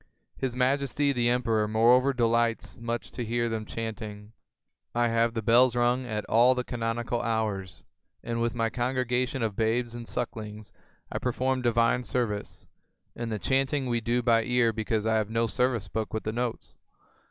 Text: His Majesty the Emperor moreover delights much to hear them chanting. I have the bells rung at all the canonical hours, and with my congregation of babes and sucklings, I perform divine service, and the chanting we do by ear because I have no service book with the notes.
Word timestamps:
His 0.35 0.55
Majesty 0.55 1.13
the 1.13 1.29
Emperor 1.29 1.67
moreover 1.67 2.11
delights 2.11 2.75
much 2.75 3.11
to 3.11 3.23
hear 3.23 3.47
them 3.49 3.65
chanting. 3.65 4.31
I 4.95 5.09
have 5.09 5.35
the 5.35 5.43
bells 5.43 5.75
rung 5.75 6.07
at 6.07 6.25
all 6.25 6.55
the 6.55 6.63
canonical 6.63 7.21
hours, 7.21 7.85
and 8.23 8.41
with 8.41 8.55
my 8.55 8.71
congregation 8.71 9.43
of 9.43 9.55
babes 9.55 9.93
and 9.93 10.07
sucklings, 10.07 10.73
I 11.11 11.19
perform 11.19 11.61
divine 11.61 12.03
service, 12.03 12.65
and 13.15 13.31
the 13.31 13.37
chanting 13.37 13.85
we 13.85 14.01
do 14.01 14.23
by 14.23 14.43
ear 14.43 14.73
because 14.73 15.05
I 15.05 15.17
have 15.17 15.29
no 15.29 15.45
service 15.45 15.87
book 15.87 16.15
with 16.15 16.23
the 16.23 16.33
notes. 16.33 16.77